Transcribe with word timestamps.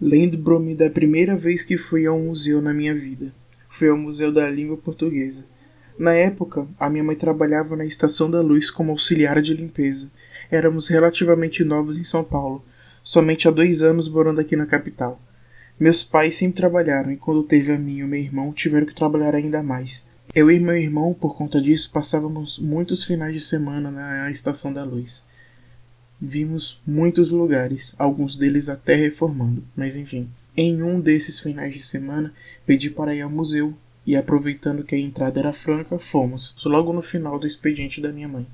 Lembro-me 0.00 0.76
da 0.76 0.88
primeira 0.88 1.36
vez 1.36 1.64
que 1.64 1.76
fui 1.76 2.06
a 2.06 2.12
um 2.12 2.28
museu 2.28 2.62
na 2.62 2.72
minha 2.72 2.94
vida. 2.94 3.32
Fui 3.68 3.88
ao 3.88 3.96
Museu 3.96 4.30
da 4.30 4.48
Língua 4.48 4.76
Portuguesa. 4.76 5.44
Na 5.98 6.14
época, 6.14 6.68
a 6.78 6.88
minha 6.88 7.02
mãe 7.02 7.16
trabalhava 7.16 7.74
na 7.74 7.84
Estação 7.84 8.30
da 8.30 8.40
Luz 8.40 8.70
como 8.70 8.92
auxiliar 8.92 9.42
de 9.42 9.52
limpeza. 9.52 10.08
Éramos 10.52 10.86
relativamente 10.86 11.64
novos 11.64 11.98
em 11.98 12.04
São 12.04 12.22
Paulo, 12.22 12.64
somente 13.02 13.48
há 13.48 13.50
dois 13.50 13.82
anos 13.82 14.08
morando 14.08 14.40
aqui 14.40 14.54
na 14.54 14.66
capital. 14.66 15.20
Meus 15.80 16.04
pais 16.04 16.36
sempre 16.36 16.58
trabalharam 16.58 17.10
e 17.10 17.16
quando 17.16 17.42
teve 17.42 17.72
a 17.72 17.78
mim 17.78 17.96
e 17.96 18.04
o 18.04 18.06
meu 18.06 18.20
irmão 18.20 18.52
tiveram 18.52 18.86
que 18.86 18.94
trabalhar 18.94 19.34
ainda 19.34 19.64
mais. 19.64 20.06
Eu 20.32 20.48
e 20.48 20.60
meu 20.60 20.76
irmão, 20.76 21.12
por 21.12 21.36
conta 21.36 21.60
disso, 21.60 21.90
passávamos 21.92 22.56
muitos 22.56 23.02
finais 23.02 23.34
de 23.34 23.40
semana 23.40 23.90
na 23.90 24.30
Estação 24.30 24.72
da 24.72 24.84
Luz. 24.84 25.24
Vimos 26.20 26.80
muitos 26.84 27.30
lugares, 27.30 27.94
alguns 27.96 28.34
deles 28.34 28.68
até 28.68 28.96
reformando, 28.96 29.62
mas 29.76 29.94
enfim. 29.94 30.28
Em 30.56 30.82
um 30.82 31.00
desses 31.00 31.38
finais 31.38 31.72
de 31.72 31.80
semana, 31.80 32.34
pedi 32.66 32.90
para 32.90 33.14
ir 33.14 33.20
ao 33.20 33.30
museu 33.30 33.72
e, 34.04 34.16
aproveitando 34.16 34.82
que 34.82 34.96
a 34.96 34.98
entrada 34.98 35.38
era 35.38 35.52
franca, 35.52 35.96
fomos, 35.96 36.56
logo 36.64 36.92
no 36.92 37.02
final 37.02 37.38
do 37.38 37.46
expediente 37.46 38.00
da 38.00 38.10
minha 38.10 38.26
mãe. 38.26 38.44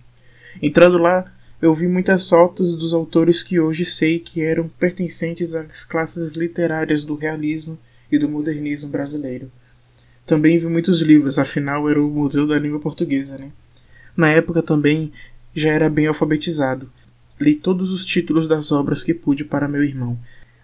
Entrando 0.60 0.98
lá, 0.98 1.32
eu 1.62 1.72
vi 1.72 1.88
muitas 1.88 2.28
fotos 2.28 2.76
dos 2.76 2.92
autores 2.92 3.42
que 3.42 3.58
hoje 3.58 3.86
sei 3.86 4.18
que 4.18 4.42
eram 4.42 4.68
pertencentes 4.68 5.54
às 5.54 5.84
classes 5.84 6.34
literárias 6.34 7.02
do 7.02 7.14
realismo 7.14 7.78
e 8.12 8.18
do 8.18 8.28
modernismo 8.28 8.90
brasileiro. 8.90 9.50
Também 10.26 10.58
vi 10.58 10.66
muitos 10.66 11.00
livros, 11.00 11.38
afinal 11.38 11.88
era 11.88 12.02
o 12.02 12.10
Museu 12.10 12.46
da 12.46 12.58
Língua 12.58 12.78
Portuguesa, 12.78 13.38
né? 13.38 13.50
Na 14.14 14.28
época 14.28 14.62
também 14.62 15.10
já 15.54 15.70
era 15.70 15.88
bem 15.88 16.06
alfabetizado 16.06 16.90
Li 17.40 17.56
todos 17.56 17.90
os 17.90 18.04
títulos 18.04 18.46
das 18.46 18.70
obras 18.70 19.02
que 19.02 19.12
pude 19.12 19.44
para 19.44 19.66
meu 19.66 19.82
irmão, 19.82 20.16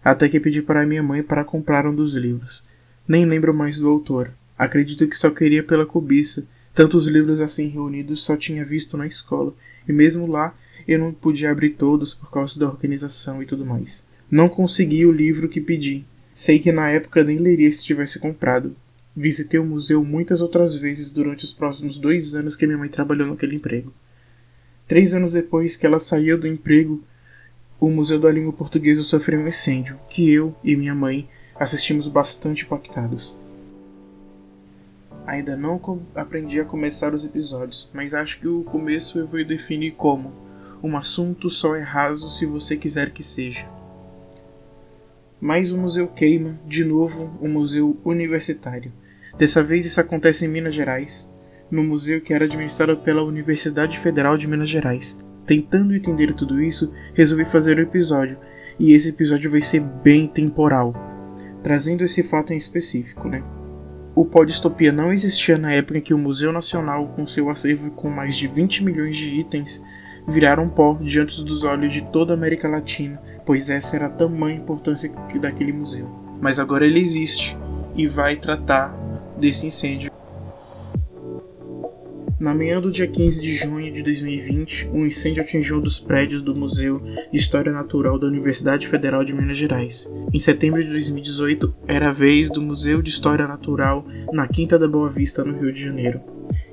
até 0.05 0.29
que 0.29 0.39
pedi 0.39 0.63
para 0.63 0.87
minha 0.87 1.03
mãe 1.03 1.23
para 1.23 1.45
comprar 1.45 1.85
um 1.85 1.95
dos 1.95 2.15
livros. 2.15 2.63
Nem 3.09 3.25
lembro 3.25 3.53
mais 3.53 3.79
do 3.79 3.89
autor. 3.89 4.31
Acredito 4.57 5.09
que 5.09 5.19
só 5.19 5.31
queria 5.31 5.63
pela 5.65 5.85
cobiça. 5.85 6.47
Tantos 6.73 7.09
livros 7.09 7.41
assim 7.41 7.67
reunidos 7.67 8.23
só 8.23 8.37
tinha 8.37 8.65
visto 8.65 8.97
na 8.97 9.07
escola, 9.07 9.53
e 9.89 9.93
mesmo 9.93 10.27
lá 10.27 10.55
eu 10.87 10.99
não 10.99 11.13
podia 11.13 11.51
abrir 11.51 11.71
todos 11.71 12.15
por 12.15 12.31
causa 12.31 12.59
da 12.61 12.69
organização 12.69 13.43
e 13.43 13.47
tudo 13.47 13.67
mais. 13.67 14.05
Não 14.31 14.49
consegui 14.49 15.05
o 15.05 15.13
livro 15.13 15.49
que 15.49 15.61
pedi. 15.61 16.05
Sei 16.33 16.61
que 16.61 16.71
na 16.71 16.89
época 16.89 17.25
nem 17.25 17.39
leria 17.39 17.71
se 17.73 17.83
tivesse 17.83 18.21
comprado. 18.21 18.77
Visitei 19.17 19.59
o 19.59 19.65
museu 19.65 20.05
muitas 20.05 20.41
outras 20.41 20.77
vezes 20.77 21.11
durante 21.11 21.45
os 21.45 21.53
próximos 21.53 21.99
dois 21.99 22.35
anos 22.35 22.55
que 22.55 22.65
minha 22.65 22.79
mãe 22.79 22.89
trabalhou 22.89 23.27
naquele 23.27 23.57
emprego. 23.57 23.93
Três 24.91 25.15
anos 25.15 25.33
depois 25.33 25.77
que 25.77 25.87
ela 25.87 26.01
saiu 26.01 26.37
do 26.37 26.49
emprego, 26.49 27.01
o 27.79 27.89
Museu 27.89 28.19
da 28.19 28.29
Língua 28.29 28.53
Portuguesa 28.53 29.05
sofreu 29.05 29.39
um 29.39 29.47
incêndio, 29.47 29.97
que 30.09 30.29
eu 30.29 30.53
e 30.65 30.75
minha 30.75 30.97
mãe 30.97 31.29
assistimos 31.55 32.09
bastante 32.09 32.65
impactados. 32.65 33.33
Ainda 35.25 35.55
não 35.55 35.81
aprendi 36.13 36.59
a 36.59 36.65
começar 36.65 37.15
os 37.15 37.23
episódios, 37.23 37.89
mas 37.95 38.15
acho 38.15 38.41
que 38.41 38.49
o 38.49 38.65
começo 38.65 39.17
eu 39.17 39.29
vou 39.29 39.45
definir 39.45 39.93
como 39.93 40.33
um 40.83 40.97
assunto 40.97 41.49
só 41.49 41.77
é 41.77 41.83
raso 41.83 42.29
se 42.29 42.45
você 42.45 42.77
quiser 42.77 43.11
que 43.11 43.23
seja. 43.23 43.71
Mais 45.41 45.71
um 45.71 45.81
museu 45.83 46.09
queima, 46.09 46.59
de 46.67 46.85
novo 46.85 47.39
um 47.41 47.49
museu 47.49 47.97
universitário. 48.05 48.93
Dessa 49.39 49.63
vez 49.63 49.87
isso 49.87 50.01
acontece 50.01 50.45
em 50.45 50.49
Minas 50.49 50.75
Gerais, 50.75 51.30
no 51.71 51.85
museu 51.85 52.21
que 52.21 52.35
era 52.35 52.45
administrado 52.45 52.97
pela 52.97 53.23
Universidade 53.23 53.99
Federal 53.99 54.37
de 54.37 54.47
Minas 54.47 54.69
Gerais. 54.69 55.19
Tentando 55.47 55.95
entender 55.95 56.35
tudo 56.35 56.61
isso, 56.61 56.93
resolvi 57.15 57.45
fazer 57.45 57.79
o 57.79 57.83
episódio, 57.83 58.39
e 58.79 58.93
esse 58.93 59.09
episódio 59.09 59.51
vai 59.51 59.61
ser 59.61 59.81
bem 59.81 60.27
temporal, 60.27 60.95
trazendo 61.63 62.05
esse 62.05 62.23
fato 62.23 62.53
em 62.53 62.57
específico, 62.57 63.29
né? 63.29 63.43
O 64.15 64.25
Podistopia 64.25 64.91
não 64.91 65.13
existia 65.13 65.57
na 65.57 65.73
época 65.73 65.99
em 65.99 66.03
que 66.03 66.15
o 66.15 66.19
Museu 66.19 66.53
Nacional, 66.53 67.09
com 67.09 67.27
seu 67.27 67.49
acervo 67.49 67.91
com 67.93 68.11
mais 68.11 68.37
de 68.37 68.47
20 68.47 68.85
milhões 68.85 69.17
de 69.17 69.29
itens, 69.29 69.83
viraram 70.27 70.69
pó 70.69 70.99
diante 71.01 71.43
dos 71.45 71.65
olhos 71.65 71.93
de 71.93 72.03
toda 72.11 72.33
a 72.33 72.37
América 72.37 72.69
Latina, 72.69 73.21
pois 73.47 73.71
essa 73.71 73.97
era 73.97 74.07
a 74.07 74.11
tamanha 74.11 74.59
importância 74.59 75.11
daquele 75.41 75.73
museu. 75.73 76.09
Mas 76.41 76.59
agora 76.59 76.87
ele 76.87 77.01
existe 77.01 77.57
e 77.95 78.07
vai 78.07 78.37
tratar 78.37 78.95
desse 79.39 79.67
incêndio 79.67 80.11
na 82.41 82.55
manhã 82.55 82.81
do 82.81 82.91
dia 82.91 83.07
15 83.07 83.39
de 83.39 83.53
junho 83.53 83.93
de 83.93 84.03
2020, 84.03 84.89
um 84.95 85.05
incêndio 85.05 85.43
atingiu 85.43 85.77
um 85.77 85.81
dos 85.81 86.01
prédios 86.01 86.41
do 86.41 86.57
Museu 86.57 86.99
de 87.31 87.37
História 87.37 87.71
Natural 87.71 88.19
da 88.19 88.27
Universidade 88.27 88.89
Federal 88.89 89.23
de 89.23 89.35
Minas 89.35 89.59
Gerais. 89.59 90.11
Em 90.33 90.39
setembro 90.39 90.83
de 90.83 90.89
2018, 90.89 91.75
era 91.87 92.09
a 92.09 92.13
vez 92.13 92.49
do 92.49 92.63
Museu 92.63 93.03
de 93.03 93.11
História 93.11 93.47
Natural 93.47 94.07
na 94.33 94.49
Quinta 94.49 94.79
da 94.79 94.89
Boa 94.89 95.11
Vista, 95.11 95.45
no 95.45 95.53
Rio 95.53 95.71
de 95.71 95.83
Janeiro. 95.83 96.19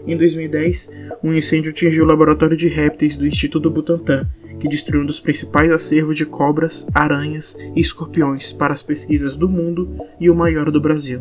Em 0.08 0.16
2010, 0.16 0.90
um 1.22 1.34
incêndio 1.34 1.72
atingiu 1.72 2.06
o 2.06 2.08
laboratório 2.08 2.56
de 2.56 2.70
répteis 2.70 3.18
do 3.18 3.28
Instituto 3.28 3.70
Butantan, 3.70 4.26
que 4.62 4.70
destruiu 4.70 5.04
um 5.04 5.06
dos 5.06 5.20
principais 5.20 5.70
acervos 5.70 6.16
de 6.16 6.26
cobras, 6.26 6.88
aranhas 6.94 7.58
e 7.76 7.82
escorpiões 7.82 8.54
para 8.54 8.74
as 8.74 8.82
pesquisas 8.82 9.36
do 9.36 9.50
mundo 9.50 9.98
e 10.18 10.30
o 10.30 10.36
maior 10.36 10.72
do 10.72 10.80
Brasil. 10.80 11.20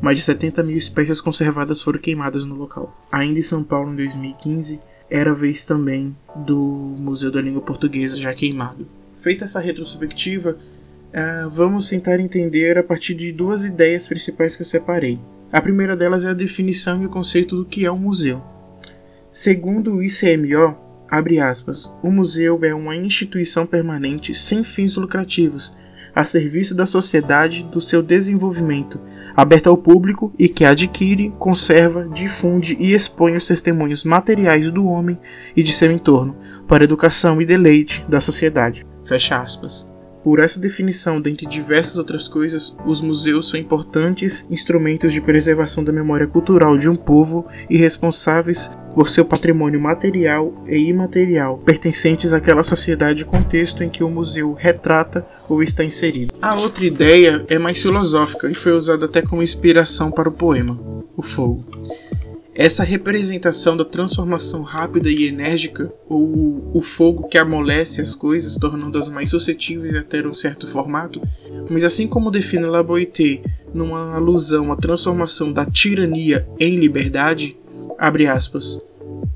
Mais 0.00 0.18
de 0.18 0.24
70 0.24 0.62
mil 0.62 0.76
espécies 0.76 1.20
conservadas 1.20 1.82
foram 1.82 1.98
queimadas 1.98 2.44
no 2.44 2.54
local. 2.54 2.94
Ainda 3.10 3.38
em 3.38 3.42
São 3.42 3.64
Paulo, 3.64 3.92
em 3.92 3.96
2015, 3.96 4.80
era 5.10 5.30
a 5.30 5.34
vez 5.34 5.64
também 5.64 6.16
do 6.34 6.94
Museu 6.98 7.30
da 7.30 7.40
Língua 7.40 7.62
Portuguesa 7.62 8.16
já 8.20 8.32
queimado. 8.34 8.86
Feita 9.18 9.44
essa 9.44 9.60
retrospectiva, 9.60 10.56
uh, 10.56 11.50
vamos 11.50 11.88
tentar 11.88 12.20
entender 12.20 12.76
a 12.78 12.82
partir 12.82 13.14
de 13.14 13.32
duas 13.32 13.64
ideias 13.64 14.06
principais 14.06 14.54
que 14.54 14.62
eu 14.62 14.66
separei. 14.66 15.18
A 15.52 15.60
primeira 15.60 15.96
delas 15.96 16.24
é 16.24 16.30
a 16.30 16.34
definição 16.34 17.02
e 17.02 17.06
o 17.06 17.10
conceito 17.10 17.56
do 17.56 17.64
que 17.64 17.86
é 17.86 17.90
um 17.90 17.98
museu. 17.98 18.42
Segundo 19.30 19.94
o 19.94 20.02
ICMO, 20.02 20.76
abre 21.08 21.38
aspas, 21.40 21.90
o 22.02 22.10
museu 22.10 22.58
é 22.64 22.74
uma 22.74 22.96
instituição 22.96 23.66
permanente 23.66 24.34
sem 24.34 24.64
fins 24.64 24.96
lucrativos, 24.96 25.74
a 26.14 26.24
serviço 26.24 26.74
da 26.74 26.86
sociedade, 26.86 27.62
do 27.64 27.80
seu 27.80 28.02
desenvolvimento, 28.02 28.98
aberta 29.36 29.68
ao 29.68 29.76
público 29.76 30.32
e 30.38 30.48
que 30.48 30.64
adquire, 30.64 31.32
conserva, 31.38 32.08
difunde 32.08 32.76
e 32.80 32.92
expõe 32.92 33.36
os 33.36 33.46
testemunhos 33.46 34.02
materiais 34.04 34.70
do 34.70 34.86
homem 34.86 35.18
e 35.54 35.62
de 35.62 35.72
seu 35.72 35.90
entorno 35.90 36.36
para 36.66 36.84
educação 36.84 37.40
e 37.42 37.46
deleite 37.46 38.04
da 38.08 38.20
sociedade. 38.20 38.86
Fecha 39.04 39.38
aspas. 39.38 39.95
Por 40.26 40.40
essa 40.40 40.58
definição, 40.58 41.20
dentre 41.20 41.46
diversas 41.46 41.98
outras 41.98 42.26
coisas, 42.26 42.76
os 42.84 43.00
museus 43.00 43.48
são 43.48 43.60
importantes 43.60 44.44
instrumentos 44.50 45.12
de 45.12 45.20
preservação 45.20 45.84
da 45.84 45.92
memória 45.92 46.26
cultural 46.26 46.76
de 46.76 46.88
um 46.88 46.96
povo 46.96 47.46
e 47.70 47.76
responsáveis 47.76 48.68
por 48.92 49.08
seu 49.08 49.24
patrimônio 49.24 49.80
material 49.80 50.64
e 50.66 50.78
imaterial, 50.78 51.58
pertencentes 51.58 52.32
àquela 52.32 52.64
sociedade 52.64 53.22
e 53.22 53.24
contexto 53.24 53.84
em 53.84 53.88
que 53.88 54.02
o 54.02 54.10
museu 54.10 54.52
retrata 54.52 55.24
ou 55.48 55.62
está 55.62 55.84
inserido. 55.84 56.34
A 56.42 56.56
outra 56.56 56.84
ideia 56.84 57.44
é 57.46 57.56
mais 57.56 57.80
filosófica 57.80 58.50
e 58.50 58.54
foi 58.56 58.72
usada 58.72 59.04
até 59.04 59.22
como 59.22 59.44
inspiração 59.44 60.10
para 60.10 60.28
o 60.28 60.32
poema, 60.32 60.76
O 61.16 61.22
Fogo. 61.22 61.64
Essa 62.58 62.82
representação 62.82 63.76
da 63.76 63.84
transformação 63.84 64.62
rápida 64.62 65.10
e 65.10 65.26
enérgica, 65.26 65.92
ou 66.08 66.70
o 66.72 66.80
fogo 66.80 67.28
que 67.28 67.36
amolece 67.36 68.00
as 68.00 68.14
coisas, 68.14 68.56
tornando-as 68.56 69.10
mais 69.10 69.28
suscetíveis 69.28 69.94
a 69.94 70.02
ter 70.02 70.26
um 70.26 70.32
certo 70.32 70.66
formato, 70.66 71.20
mas 71.68 71.84
assim 71.84 72.08
como 72.08 72.30
define 72.30 72.64
Laboite 72.64 73.42
numa 73.74 74.14
alusão 74.14 74.72
à 74.72 74.76
transformação 74.76 75.52
da 75.52 75.66
tirania 75.66 76.48
em 76.58 76.76
liberdade, 76.76 77.58
abre 77.98 78.26
aspas, 78.26 78.80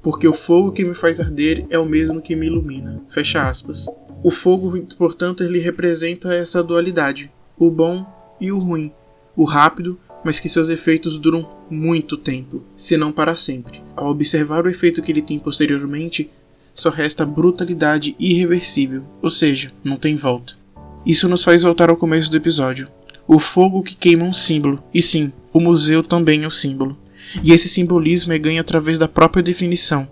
porque 0.00 0.26
o 0.26 0.32
fogo 0.32 0.72
que 0.72 0.82
me 0.82 0.94
faz 0.94 1.20
arder 1.20 1.66
é 1.69 1.78
o 1.78 1.84
mesmo 1.84 2.22
que 2.22 2.34
me 2.34 2.47
ilumina, 2.47 3.03
fecha 3.10 3.47
aspas. 3.47 3.86
O 4.22 4.30
fogo, 4.30 4.80
portanto, 4.97 5.44
ele 5.44 5.59
representa 5.59 6.33
essa 6.34 6.62
dualidade, 6.62 7.30
o 7.59 7.71
bom 7.71 8.06
e 8.41 8.50
o 8.50 8.59
ruim, 8.59 8.91
o 9.36 9.44
rápido 9.44 9.98
mas 10.24 10.38
que 10.38 10.48
seus 10.48 10.68
efeitos 10.68 11.18
duram 11.18 11.48
muito 11.70 12.16
tempo, 12.16 12.62
se 12.76 12.96
não 12.96 13.12
para 13.12 13.36
sempre. 13.36 13.82
Ao 13.96 14.10
observar 14.10 14.64
o 14.64 14.68
efeito 14.68 15.02
que 15.02 15.12
ele 15.12 15.22
tem 15.22 15.38
posteriormente, 15.38 16.30
só 16.72 16.90
resta 16.90 17.26
brutalidade 17.26 18.14
irreversível, 18.18 19.02
ou 19.20 19.30
seja, 19.30 19.72
não 19.82 19.96
tem 19.96 20.16
volta. 20.16 20.54
Isso 21.04 21.28
nos 21.28 21.42
faz 21.42 21.62
voltar 21.62 21.90
ao 21.90 21.96
começo 21.96 22.30
do 22.30 22.36
episódio. 22.36 22.88
O 23.26 23.38
fogo 23.38 23.82
que 23.82 23.96
queima 23.96 24.24
um 24.24 24.32
símbolo, 24.32 24.82
e 24.92 25.00
sim, 25.00 25.32
o 25.52 25.60
museu 25.60 26.02
também 26.02 26.44
é 26.44 26.46
o 26.46 26.50
símbolo. 26.50 26.96
E 27.42 27.52
esse 27.52 27.68
simbolismo 27.68 28.32
é 28.32 28.38
ganho 28.38 28.60
através 28.60 28.98
da 28.98 29.08
própria 29.08 29.42
definição. 29.42 30.08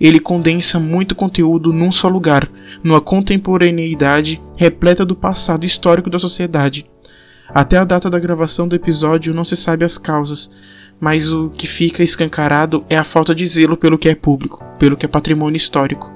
Ele 0.00 0.18
condensa 0.18 0.78
muito 0.78 1.14
conteúdo 1.14 1.72
num 1.72 1.92
só 1.92 2.08
lugar, 2.08 2.50
numa 2.82 3.00
contemporaneidade 3.00 4.40
repleta 4.56 5.04
do 5.04 5.14
passado 5.14 5.64
histórico 5.64 6.10
da 6.10 6.18
sociedade, 6.18 6.86
até 7.48 7.76
a 7.76 7.84
data 7.84 8.08
da 8.08 8.18
gravação 8.18 8.66
do 8.66 8.76
episódio 8.76 9.34
não 9.34 9.44
se 9.44 9.56
sabe 9.56 9.84
as 9.84 9.98
causas, 9.98 10.50
mas 11.00 11.32
o 11.32 11.50
que 11.50 11.66
fica 11.66 12.02
escancarado 12.02 12.84
é 12.88 12.96
a 12.96 13.04
falta 13.04 13.34
de 13.34 13.44
zelo 13.46 13.76
pelo 13.76 13.98
que 13.98 14.08
é 14.08 14.14
público, 14.14 14.64
pelo 14.78 14.96
que 14.96 15.04
é 15.04 15.08
patrimônio 15.08 15.56
histórico. 15.56 16.12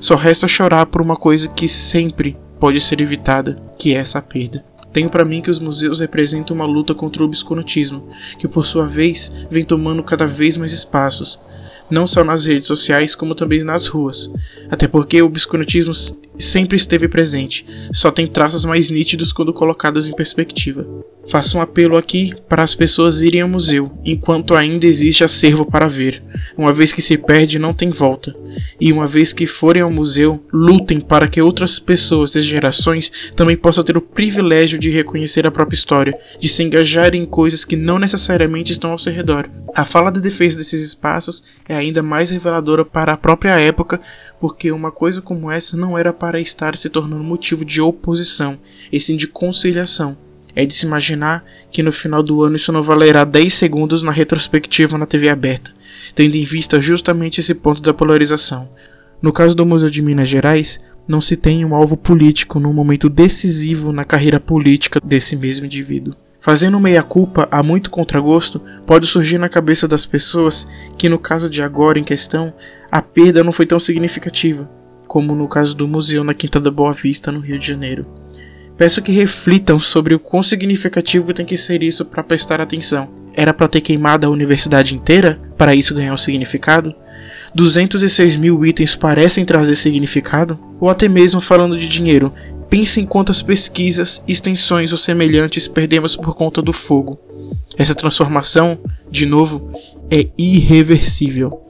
Só 0.00 0.16
resta 0.16 0.48
chorar 0.48 0.86
por 0.86 1.00
uma 1.00 1.16
coisa 1.16 1.48
que 1.48 1.68
sempre 1.68 2.36
pode 2.58 2.80
ser 2.80 3.00
evitada, 3.00 3.62
que 3.78 3.94
é 3.94 3.98
essa 3.98 4.20
perda. 4.20 4.64
Tenho 4.92 5.10
para 5.10 5.24
mim 5.24 5.42
que 5.42 5.50
os 5.50 5.58
museus 5.58 6.00
representam 6.00 6.54
uma 6.54 6.64
luta 6.64 6.94
contra 6.94 7.22
o 7.22 7.26
obscurantismo, 7.26 8.08
que 8.38 8.46
por 8.46 8.64
sua 8.64 8.86
vez 8.86 9.32
vem 9.50 9.64
tomando 9.64 10.02
cada 10.02 10.26
vez 10.26 10.56
mais 10.56 10.72
espaços, 10.72 11.40
não 11.90 12.06
só 12.06 12.22
nas 12.22 12.46
redes 12.46 12.68
sociais, 12.68 13.14
como 13.14 13.34
também 13.34 13.64
nas 13.64 13.88
ruas. 13.88 14.30
Até 14.70 14.86
porque 14.86 15.20
o 15.20 15.26
obscurantismo 15.26 15.92
sempre 16.38 16.76
esteve 16.76 17.08
presente, 17.08 17.66
só 17.92 18.10
tem 18.10 18.26
traços 18.26 18.64
mais 18.64 18.90
nítidos 18.90 19.32
quando 19.32 19.52
colocados 19.52 20.08
em 20.08 20.14
perspectiva. 20.14 20.86
Faço 21.26 21.56
um 21.56 21.60
apelo 21.60 21.96
aqui 21.96 22.34
para 22.48 22.62
as 22.62 22.74
pessoas 22.74 23.22
irem 23.22 23.40
ao 23.40 23.48
museu, 23.48 23.90
enquanto 24.04 24.54
ainda 24.54 24.86
existe 24.86 25.24
acervo 25.24 25.64
para 25.64 25.88
ver. 25.88 26.22
Uma 26.56 26.72
vez 26.72 26.92
que 26.92 27.00
se 27.00 27.16
perde, 27.16 27.58
não 27.58 27.72
tem 27.72 27.88
volta. 27.88 28.34
E 28.80 28.92
uma 28.92 29.06
vez 29.06 29.32
que 29.32 29.46
forem 29.46 29.82
ao 29.82 29.90
museu, 29.90 30.44
lutem 30.52 31.00
para 31.00 31.26
que 31.26 31.40
outras 31.40 31.78
pessoas 31.78 32.32
das 32.32 32.44
gerações 32.44 33.10
também 33.34 33.56
possam 33.56 33.82
ter 33.82 33.96
o 33.96 34.02
privilégio 34.02 34.78
de 34.78 34.90
reconhecer 34.90 35.46
a 35.46 35.50
própria 35.50 35.76
história, 35.76 36.16
de 36.38 36.48
se 36.48 36.62
engajar 36.62 37.14
em 37.14 37.24
coisas 37.24 37.64
que 37.64 37.74
não 37.74 37.98
necessariamente 37.98 38.72
estão 38.72 38.90
ao 38.90 38.98
seu 38.98 39.12
redor. 39.12 39.48
A 39.74 39.84
fala 39.84 40.10
de 40.10 40.20
defesa 40.20 40.58
desses 40.58 40.80
espaços 40.80 41.42
é 41.68 41.74
ainda 41.74 42.02
mais 42.02 42.30
reveladora 42.30 42.84
para 42.84 43.12
a 43.12 43.16
própria 43.16 43.58
época, 43.58 44.00
porque 44.44 44.70
uma 44.70 44.90
coisa 44.90 45.22
como 45.22 45.50
essa 45.50 45.74
não 45.74 45.96
era 45.96 46.12
para 46.12 46.38
estar 46.38 46.76
se 46.76 46.90
tornando 46.90 47.24
motivo 47.24 47.64
de 47.64 47.80
oposição, 47.80 48.58
e 48.92 49.00
sim 49.00 49.16
de 49.16 49.26
conciliação. 49.26 50.18
É 50.54 50.66
de 50.66 50.74
se 50.74 50.84
imaginar 50.84 51.42
que 51.70 51.82
no 51.82 51.90
final 51.90 52.22
do 52.22 52.42
ano 52.42 52.56
isso 52.56 52.70
não 52.70 52.82
valerá 52.82 53.24
10 53.24 53.54
segundos 53.54 54.02
na 54.02 54.12
retrospectiva 54.12 54.98
na 54.98 55.06
TV 55.06 55.30
aberta, 55.30 55.72
tendo 56.14 56.36
em 56.36 56.44
vista 56.44 56.78
justamente 56.78 57.40
esse 57.40 57.54
ponto 57.54 57.80
da 57.80 57.94
polarização. 57.94 58.68
No 59.22 59.32
caso 59.32 59.54
do 59.54 59.64
Museu 59.64 59.88
de 59.88 60.02
Minas 60.02 60.28
Gerais, 60.28 60.78
não 61.08 61.22
se 61.22 61.38
tem 61.38 61.64
um 61.64 61.74
alvo 61.74 61.96
político 61.96 62.60
num 62.60 62.74
momento 62.74 63.08
decisivo 63.08 63.94
na 63.94 64.04
carreira 64.04 64.38
política 64.38 65.00
desse 65.02 65.34
mesmo 65.36 65.64
indivíduo. 65.64 66.14
Fazendo 66.44 66.78
meia-culpa 66.78 67.48
a 67.50 67.62
muito 67.62 67.88
contragosto, 67.88 68.60
pode 68.86 69.06
surgir 69.06 69.38
na 69.38 69.48
cabeça 69.48 69.88
das 69.88 70.04
pessoas 70.04 70.68
que, 70.98 71.08
no 71.08 71.18
caso 71.18 71.48
de 71.48 71.62
agora 71.62 71.98
em 71.98 72.04
questão, 72.04 72.52
a 72.92 73.00
perda 73.00 73.42
não 73.42 73.50
foi 73.50 73.64
tão 73.64 73.80
significativa, 73.80 74.68
como 75.06 75.34
no 75.34 75.48
caso 75.48 75.74
do 75.74 75.88
museu 75.88 76.22
na 76.22 76.34
Quinta 76.34 76.60
da 76.60 76.70
Boa 76.70 76.92
Vista, 76.92 77.32
no 77.32 77.40
Rio 77.40 77.58
de 77.58 77.66
Janeiro. 77.66 78.06
Peço 78.76 79.00
que 79.00 79.10
reflitam 79.10 79.80
sobre 79.80 80.14
o 80.14 80.20
quão 80.20 80.42
significativo 80.42 81.32
tem 81.32 81.46
que 81.46 81.56
ser 81.56 81.82
isso 81.82 82.04
para 82.04 82.22
prestar 82.22 82.60
atenção. 82.60 83.08
Era 83.32 83.54
para 83.54 83.66
ter 83.66 83.80
queimado 83.80 84.26
a 84.26 84.30
universidade 84.30 84.94
inteira 84.94 85.40
para 85.56 85.74
isso 85.74 85.94
ganhar 85.94 86.12
um 86.12 86.18
significado? 86.18 86.94
206 87.54 88.36
mil 88.36 88.66
itens 88.66 88.94
parecem 88.94 89.46
trazer 89.46 89.76
significado? 89.76 90.58
Ou 90.78 90.90
até 90.90 91.08
mesmo 91.08 91.40
falando 91.40 91.78
de 91.78 91.88
dinheiro, 91.88 92.34
pense 92.74 93.00
em 93.00 93.06
quantas 93.06 93.40
pesquisas, 93.40 94.20
extensões 94.26 94.90
ou 94.90 94.98
semelhantes 94.98 95.68
perdemos 95.68 96.16
por 96.16 96.34
conta 96.34 96.60
do 96.60 96.72
fogo. 96.72 97.16
Essa 97.78 97.94
transformação, 97.94 98.76
de 99.08 99.24
novo, 99.24 99.70
é 100.10 100.28
irreversível. 100.36 101.62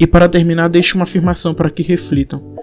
E 0.00 0.06
para 0.06 0.26
terminar, 0.26 0.68
deixo 0.68 0.96
uma 0.96 1.02
afirmação 1.02 1.52
para 1.52 1.68
que 1.68 1.82
reflitam. 1.82 2.56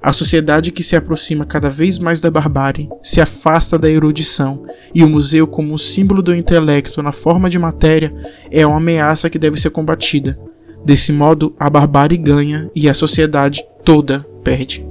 A 0.00 0.12
sociedade 0.12 0.70
que 0.70 0.84
se 0.84 0.94
aproxima 0.94 1.44
cada 1.44 1.68
vez 1.68 1.98
mais 1.98 2.20
da 2.20 2.30
barbárie 2.30 2.88
se 3.02 3.20
afasta 3.20 3.76
da 3.76 3.90
erudição, 3.90 4.64
e 4.94 5.02
o 5.02 5.08
museu, 5.08 5.44
como 5.44 5.74
um 5.74 5.78
símbolo 5.78 6.22
do 6.22 6.32
intelecto 6.32 7.02
na 7.02 7.10
forma 7.10 7.50
de 7.50 7.58
matéria, 7.58 8.14
é 8.48 8.64
uma 8.64 8.76
ameaça 8.76 9.28
que 9.28 9.40
deve 9.40 9.60
ser 9.60 9.70
combatida. 9.70 10.38
Desse 10.84 11.10
modo, 11.10 11.52
a 11.58 11.68
barbárie 11.68 12.16
ganha 12.16 12.70
e 12.76 12.88
a 12.88 12.94
sociedade 12.94 13.64
toda 13.84 14.24
perde. 14.44 14.86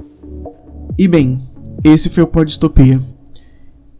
E 0.98 1.08
bem, 1.08 1.40
esse 1.84 2.08
foi 2.08 2.22
o 2.22 2.26
Podistopia. 2.26 3.00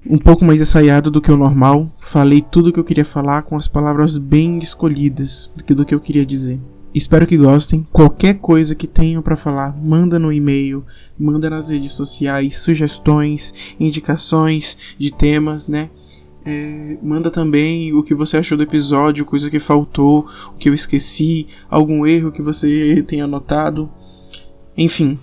Um 0.04 0.18
pouco 0.18 0.44
mais 0.44 0.60
ensaiado 0.60 1.10
do 1.10 1.20
que 1.20 1.30
o 1.30 1.36
normal, 1.36 1.90
falei 2.00 2.40
tudo 2.42 2.70
o 2.70 2.72
que 2.72 2.80
eu 2.80 2.84
queria 2.84 3.04
falar 3.04 3.42
com 3.42 3.56
as 3.56 3.68
palavras 3.68 4.18
bem 4.18 4.58
escolhidas 4.58 5.50
do 5.66 5.84
que 5.84 5.94
eu 5.94 6.00
queria 6.00 6.26
dizer. 6.26 6.60
Espero 6.94 7.26
que 7.26 7.36
gostem. 7.36 7.86
Qualquer 7.90 8.34
coisa 8.34 8.74
que 8.74 8.86
tenham 8.86 9.22
para 9.22 9.36
falar, 9.36 9.76
manda 9.82 10.18
no 10.18 10.32
e-mail, 10.32 10.84
manda 11.18 11.48
nas 11.48 11.70
redes 11.70 11.92
sociais, 11.92 12.58
sugestões, 12.58 13.74
indicações 13.80 14.94
de 14.98 15.10
temas, 15.10 15.68
né? 15.68 15.88
É, 16.44 16.98
manda 17.00 17.30
também 17.30 17.94
o 17.94 18.02
que 18.02 18.14
você 18.14 18.36
achou 18.36 18.58
do 18.58 18.64
episódio, 18.64 19.24
coisa 19.24 19.48
que 19.48 19.60
faltou, 19.60 20.26
o 20.48 20.58
que 20.58 20.68
eu 20.68 20.74
esqueci, 20.74 21.46
algum 21.70 22.04
erro 22.04 22.32
que 22.32 22.42
você 22.42 23.02
tenha 23.06 23.26
notado. 23.26 23.88
Enfim, 24.76 25.18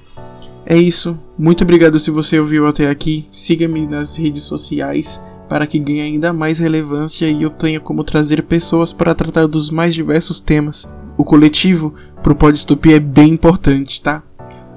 é 0.69 0.77
isso. 0.77 1.18
Muito 1.38 1.63
obrigado 1.63 2.00
se 2.00 2.12
você 2.12 2.39
ouviu 2.39 2.66
até 2.66 2.89
aqui. 2.89 3.27
Siga-me 3.31 3.86
nas 3.86 4.16
redes 4.16 4.44
sociais 4.44 5.19
para 5.50 5.68
que 5.68 5.80
ganhe 5.80 6.01
ainda 6.01 6.31
mais 6.31 6.60
relevância 6.60 7.27
e 7.27 7.42
eu 7.42 7.50
tenha 7.50 7.80
como 7.80 8.04
trazer 8.04 8.44
pessoas 8.44 8.94
para 8.94 9.16
tratar 9.16 9.48
dos 9.48 9.69
mais 9.69 9.94
diversos 9.95 10.39
temas 10.39 10.88
o 11.19 11.25
coletivo 11.25 11.94
pro 12.24 12.33
Podistopia 12.33 12.95
é 12.95 13.00
bem 13.00 13.33
importante, 13.33 14.01
tá? 14.01 14.24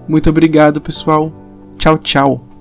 Muito 0.09 0.29
obrigado, 0.29 0.81
pessoal. 0.81 1.33
Tchau, 1.79 1.97
tchau. 1.99 2.52